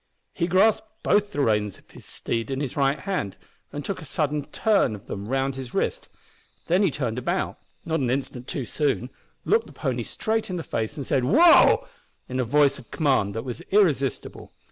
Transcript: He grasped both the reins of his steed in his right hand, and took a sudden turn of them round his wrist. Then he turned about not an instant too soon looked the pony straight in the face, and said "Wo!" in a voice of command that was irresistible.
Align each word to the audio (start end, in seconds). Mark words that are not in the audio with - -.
He 0.33 0.47
grasped 0.47 1.03
both 1.03 1.31
the 1.31 1.41
reins 1.41 1.77
of 1.77 1.91
his 1.91 2.05
steed 2.05 2.49
in 2.49 2.59
his 2.59 2.75
right 2.75 2.97
hand, 3.01 3.37
and 3.71 3.85
took 3.85 4.01
a 4.01 4.05
sudden 4.05 4.45
turn 4.45 4.95
of 4.95 5.05
them 5.05 5.27
round 5.27 5.53
his 5.53 5.75
wrist. 5.75 6.09
Then 6.65 6.81
he 6.81 6.89
turned 6.89 7.19
about 7.19 7.59
not 7.85 7.99
an 7.99 8.09
instant 8.09 8.47
too 8.47 8.65
soon 8.65 9.11
looked 9.45 9.67
the 9.67 9.73
pony 9.73 10.01
straight 10.01 10.49
in 10.49 10.55
the 10.55 10.63
face, 10.63 10.97
and 10.97 11.05
said 11.05 11.23
"Wo!" 11.23 11.85
in 12.27 12.39
a 12.39 12.43
voice 12.43 12.79
of 12.79 12.89
command 12.89 13.35
that 13.35 13.45
was 13.45 13.61
irresistible. 13.69 14.51